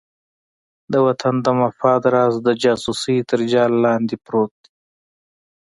د 0.91 0.93
وطن 1.07 1.35
د 1.45 1.47
مفاد 1.61 2.01
راز 2.15 2.33
د 2.47 2.49
جاسوسۍ 2.63 3.17
تر 3.29 3.39
جال 3.51 3.71
لاندې 3.85 4.15
پروت 4.25 4.51
دی. 4.63 4.69